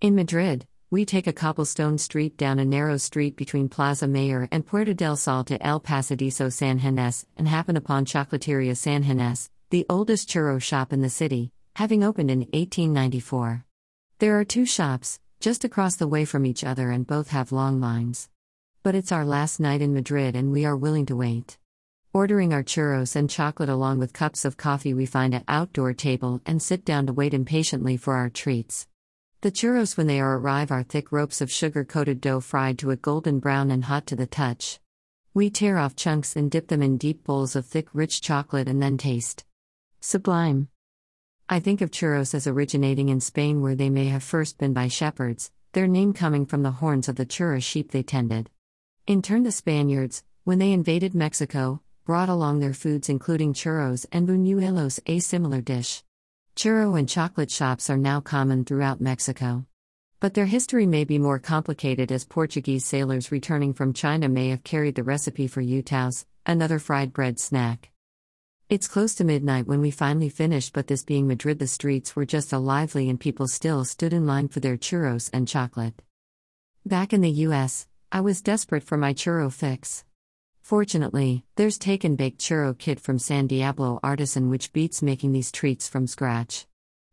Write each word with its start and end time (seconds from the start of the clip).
In 0.00 0.14
Madrid, 0.14 0.64
we 0.92 1.04
take 1.04 1.26
a 1.26 1.32
cobblestone 1.32 1.98
street 1.98 2.36
down 2.36 2.60
a 2.60 2.64
narrow 2.64 2.98
street 2.98 3.36
between 3.36 3.68
Plaza 3.68 4.06
Mayor 4.06 4.48
and 4.52 4.64
Puerta 4.64 4.94
del 4.94 5.16
Sol 5.16 5.42
to 5.42 5.60
El 5.60 5.80
Pasadizo 5.80 6.52
San 6.52 6.78
Ginés 6.78 7.24
and 7.36 7.48
happen 7.48 7.76
upon 7.76 8.04
Chocolateria 8.04 8.76
San 8.76 9.02
Ginés, 9.02 9.48
the 9.70 9.84
oldest 9.90 10.28
churro 10.28 10.62
shop 10.62 10.92
in 10.92 11.02
the 11.02 11.10
city, 11.10 11.50
having 11.74 12.04
opened 12.04 12.30
in 12.30 12.38
1894. 12.52 13.64
There 14.20 14.38
are 14.38 14.44
two 14.44 14.64
shops, 14.64 15.18
just 15.40 15.64
across 15.64 15.96
the 15.96 16.06
way 16.06 16.24
from 16.24 16.46
each 16.46 16.62
other, 16.62 16.92
and 16.92 17.04
both 17.04 17.30
have 17.30 17.50
long 17.50 17.80
lines. 17.80 18.28
But 18.84 18.94
it's 18.94 19.10
our 19.10 19.24
last 19.24 19.58
night 19.58 19.82
in 19.82 19.94
Madrid 19.94 20.36
and 20.36 20.52
we 20.52 20.64
are 20.64 20.76
willing 20.76 21.06
to 21.06 21.16
wait. 21.16 21.58
Ordering 22.12 22.52
our 22.52 22.62
churros 22.62 23.16
and 23.16 23.28
chocolate 23.28 23.68
along 23.68 23.98
with 23.98 24.12
cups 24.12 24.44
of 24.44 24.56
coffee, 24.56 24.94
we 24.94 25.06
find 25.06 25.34
an 25.34 25.44
outdoor 25.48 25.92
table 25.92 26.40
and 26.46 26.62
sit 26.62 26.84
down 26.84 27.08
to 27.08 27.12
wait 27.12 27.34
impatiently 27.34 27.96
for 27.96 28.14
our 28.14 28.30
treats. 28.30 28.86
The 29.40 29.52
churros, 29.52 29.96
when 29.96 30.08
they 30.08 30.18
are 30.18 30.36
arrive, 30.36 30.72
are 30.72 30.82
thick 30.82 31.12
ropes 31.12 31.40
of 31.40 31.48
sugar 31.48 31.84
coated 31.84 32.20
dough 32.20 32.40
fried 32.40 32.76
to 32.80 32.90
a 32.90 32.96
golden 32.96 33.38
brown 33.38 33.70
and 33.70 33.84
hot 33.84 34.04
to 34.08 34.16
the 34.16 34.26
touch. 34.26 34.80
We 35.32 35.48
tear 35.48 35.78
off 35.78 35.94
chunks 35.94 36.34
and 36.34 36.50
dip 36.50 36.66
them 36.66 36.82
in 36.82 36.96
deep 36.96 37.22
bowls 37.22 37.54
of 37.54 37.64
thick, 37.64 37.86
rich 37.92 38.20
chocolate 38.20 38.66
and 38.66 38.82
then 38.82 38.98
taste. 38.98 39.44
Sublime. 40.00 40.70
I 41.48 41.60
think 41.60 41.80
of 41.80 41.92
churros 41.92 42.34
as 42.34 42.48
originating 42.48 43.10
in 43.10 43.20
Spain, 43.20 43.62
where 43.62 43.76
they 43.76 43.90
may 43.90 44.06
have 44.06 44.24
first 44.24 44.58
been 44.58 44.72
by 44.72 44.88
shepherds, 44.88 45.52
their 45.70 45.86
name 45.86 46.14
coming 46.14 46.44
from 46.44 46.64
the 46.64 46.72
horns 46.72 47.08
of 47.08 47.14
the 47.14 47.24
churra 47.24 47.62
sheep 47.62 47.92
they 47.92 48.02
tended. 48.02 48.50
In 49.06 49.22
turn, 49.22 49.44
the 49.44 49.52
Spaniards, 49.52 50.24
when 50.42 50.58
they 50.58 50.72
invaded 50.72 51.14
Mexico, 51.14 51.80
brought 52.04 52.28
along 52.28 52.58
their 52.58 52.74
foods, 52.74 53.08
including 53.08 53.54
churros 53.54 54.04
and 54.10 54.26
buñuelos, 54.26 54.98
a 55.06 55.20
similar 55.20 55.60
dish. 55.60 56.02
Churro 56.58 56.98
and 56.98 57.08
chocolate 57.08 57.52
shops 57.52 57.88
are 57.88 57.96
now 57.96 58.20
common 58.20 58.64
throughout 58.64 59.00
Mexico. 59.00 59.64
But 60.18 60.34
their 60.34 60.46
history 60.46 60.86
may 60.86 61.04
be 61.04 61.16
more 61.16 61.38
complicated 61.38 62.10
as 62.10 62.24
Portuguese 62.24 62.84
sailors 62.84 63.30
returning 63.30 63.72
from 63.72 63.92
China 63.92 64.28
may 64.28 64.48
have 64.48 64.64
carried 64.64 64.96
the 64.96 65.04
recipe 65.04 65.46
for 65.46 65.62
youtiaos, 65.62 66.24
another 66.44 66.80
fried 66.80 67.12
bread 67.12 67.38
snack. 67.38 67.92
It's 68.68 68.88
close 68.88 69.14
to 69.14 69.24
midnight 69.24 69.68
when 69.68 69.80
we 69.80 69.92
finally 69.92 70.28
finished, 70.28 70.72
but 70.72 70.88
this 70.88 71.04
being 71.04 71.28
Madrid, 71.28 71.60
the 71.60 71.68
streets 71.68 72.16
were 72.16 72.26
just 72.26 72.52
lively 72.52 73.08
and 73.08 73.20
people 73.20 73.46
still 73.46 73.84
stood 73.84 74.12
in 74.12 74.26
line 74.26 74.48
for 74.48 74.58
their 74.58 74.76
churros 74.76 75.30
and 75.32 75.46
chocolate. 75.46 76.02
Back 76.84 77.12
in 77.12 77.20
the 77.20 77.46
US, 77.46 77.86
I 78.10 78.20
was 78.20 78.42
desperate 78.42 78.82
for 78.82 78.96
my 78.96 79.14
churro 79.14 79.52
fix. 79.52 80.04
Fortunately, 80.68 81.46
there's 81.56 81.78
take 81.78 82.04
and 82.04 82.14
bake 82.14 82.36
churro 82.36 82.76
kit 82.76 83.00
from 83.00 83.18
San 83.18 83.46
Diablo 83.46 83.98
Artisan 84.02 84.50
which 84.50 84.70
beats 84.74 85.00
making 85.00 85.32
these 85.32 85.50
treats 85.50 85.88
from 85.88 86.06
scratch. 86.06 86.66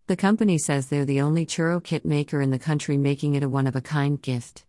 The 0.08 0.18
company 0.18 0.58
says 0.58 0.88
they're 0.88 1.06
the 1.06 1.22
only 1.22 1.46
churro 1.46 1.82
kit 1.82 2.04
maker 2.04 2.42
in 2.42 2.50
the 2.50 2.60
country 2.60 2.98
making 2.98 3.36
it 3.36 3.44
a 3.44 3.48
one 3.48 3.66
of 3.66 3.74
a 3.74 3.80
kind 3.80 4.22
gift. 4.22 4.66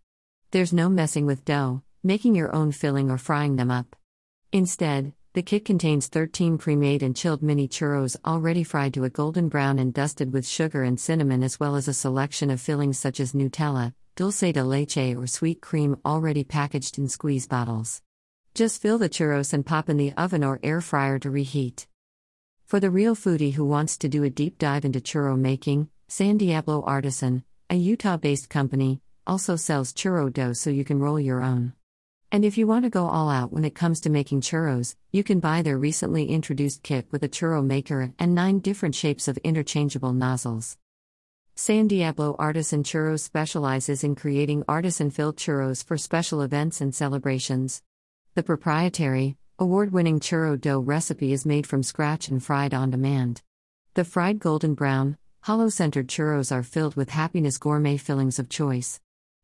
There's 0.51 0.71
no 0.71 0.87
messing 0.87 1.25
with 1.25 1.43
dough, 1.43 1.83
making 2.01 2.35
your 2.35 2.55
own 2.55 2.71
filling 2.71 3.11
or 3.11 3.17
frying 3.17 3.57
them 3.57 3.71
up. 3.71 3.93
Instead, 4.53 5.11
the 5.33 5.43
kit 5.43 5.65
contains 5.65 6.07
13 6.07 6.57
pre-made 6.57 7.03
and 7.03 7.13
chilled 7.13 7.43
mini 7.43 7.67
churros 7.67 8.15
already 8.23 8.63
fried 8.63 8.93
to 8.93 9.03
a 9.03 9.09
golden 9.09 9.49
brown 9.49 9.79
and 9.79 9.93
dusted 9.93 10.31
with 10.31 10.47
sugar 10.47 10.83
and 10.83 10.97
cinnamon 10.97 11.43
as 11.43 11.59
well 11.59 11.75
as 11.75 11.89
a 11.89 11.93
selection 11.93 12.49
of 12.49 12.61
fillings 12.61 12.97
such 12.97 13.19
as 13.19 13.33
Nutella, 13.33 13.93
dulce 14.15 14.53
de 14.53 14.63
leche 14.63 15.13
or 15.13 15.27
sweet 15.27 15.59
cream 15.59 15.97
already 16.05 16.45
packaged 16.45 16.97
in 16.97 17.09
squeeze 17.09 17.47
bottles. 17.47 18.01
Just 18.57 18.81
fill 18.81 18.97
the 18.97 19.07
churros 19.07 19.53
and 19.53 19.63
pop 19.63 19.87
in 19.87 19.97
the 19.97 20.13
oven 20.13 20.43
or 20.43 20.59
air 20.63 20.81
fryer 20.81 21.19
to 21.19 21.29
reheat. 21.29 21.85
For 22.65 22.79
the 22.79 22.89
real 22.89 23.15
foodie 23.15 23.53
who 23.53 23.63
wants 23.63 23.99
to 23.99 24.09
do 24.09 24.23
a 24.23 24.31
deep 24.31 24.57
dive 24.57 24.83
into 24.83 24.99
churro 24.99 25.37
making, 25.37 25.89
San 26.07 26.39
Diablo 26.39 26.81
Artisan, 26.81 27.43
a 27.69 27.75
Utah 27.75 28.17
based 28.17 28.49
company, 28.49 28.99
also 29.27 29.57
sells 29.57 29.93
churro 29.93 30.33
dough 30.33 30.53
so 30.53 30.71
you 30.71 30.83
can 30.83 30.97
roll 30.97 31.19
your 31.19 31.43
own. 31.43 31.73
And 32.31 32.43
if 32.43 32.57
you 32.57 32.65
want 32.65 32.85
to 32.85 32.89
go 32.89 33.05
all 33.05 33.29
out 33.29 33.53
when 33.53 33.63
it 33.63 33.75
comes 33.75 34.01
to 34.01 34.09
making 34.09 34.41
churros, 34.41 34.95
you 35.11 35.23
can 35.23 35.39
buy 35.39 35.61
their 35.61 35.77
recently 35.77 36.25
introduced 36.25 36.81
kit 36.81 37.05
with 37.11 37.21
a 37.21 37.29
churro 37.29 37.63
maker 37.63 38.11
and 38.17 38.33
nine 38.33 38.57
different 38.57 38.95
shapes 38.95 39.27
of 39.27 39.37
interchangeable 39.43 40.13
nozzles. 40.13 40.79
San 41.53 41.87
Diablo 41.87 42.35
Artisan 42.39 42.81
Churros 42.81 43.19
specializes 43.19 44.03
in 44.03 44.15
creating 44.15 44.63
artisan 44.67 45.11
filled 45.11 45.37
churros 45.37 45.85
for 45.85 45.95
special 45.95 46.41
events 46.41 46.81
and 46.81 46.95
celebrations. 46.95 47.83
The 48.37 48.43
proprietary, 48.43 49.35
award 49.57 49.91
winning 49.91 50.19
churro 50.19 50.61
dough 50.61 50.79
recipe 50.79 51.33
is 51.33 51.43
made 51.43 51.65
from 51.65 51.81
scratch 51.81 52.27
and 52.27 52.37
fried 52.43 52.71
on 52.71 52.91
demand. 52.91 53.41
The 53.95 54.05
fried 54.05 54.37
golden 54.37 54.75
brown, 54.75 55.17
hollow 55.41 55.69
centered 55.69 56.07
churros 56.07 56.51
are 56.51 56.61
filled 56.61 56.95
with 56.95 57.09
happiness 57.09 57.57
gourmet 57.57 57.97
fillings 57.97 58.37
of 58.37 58.47
choice. 58.47 58.99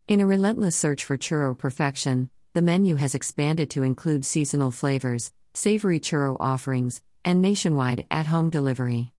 In 0.07 0.21
a 0.21 0.27
relentless 0.27 0.75
search 0.75 1.03
for 1.03 1.17
churro 1.17 1.57
perfection, 1.57 2.29
the 2.53 2.61
menu 2.61 2.97
has 2.97 3.15
expanded 3.15 3.71
to 3.71 3.81
include 3.81 4.25
seasonal 4.25 4.69
flavors, 4.69 5.31
savory 5.55 5.99
churro 5.99 6.37
offerings, 6.39 7.01
and 7.25 7.41
nationwide 7.41 8.05
at 8.11 8.27
home 8.27 8.51
delivery. 8.51 9.11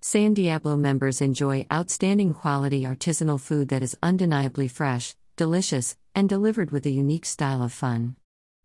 San 0.00 0.32
Diablo 0.32 0.74
members 0.74 1.20
enjoy 1.20 1.66
outstanding 1.70 2.32
quality 2.32 2.84
artisanal 2.84 3.38
food 3.38 3.68
that 3.68 3.82
is 3.82 3.98
undeniably 4.02 4.68
fresh, 4.68 5.14
delicious, 5.36 5.98
and 6.14 6.30
delivered 6.30 6.70
with 6.70 6.86
a 6.86 6.90
unique 7.04 7.26
style 7.26 7.62
of 7.62 7.74
fun. 7.74 8.16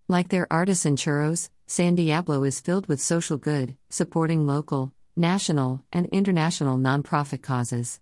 Like 0.09 0.27
their 0.27 0.51
artisan 0.51 0.97
churros, 0.97 1.49
San 1.65 1.95
Diablo 1.95 2.43
is 2.43 2.59
filled 2.59 2.87
with 2.87 2.99
social 2.99 3.37
good, 3.37 3.77
supporting 3.89 4.45
local, 4.45 4.91
national, 5.15 5.81
and 5.93 6.07
international 6.07 6.77
nonprofit 6.77 7.41
causes. 7.41 8.01